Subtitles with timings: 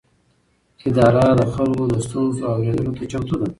[0.87, 3.47] اداره د خلکو د ستونزو اورېدلو ته چمتو ده.